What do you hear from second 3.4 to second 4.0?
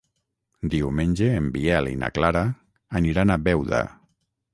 Beuda.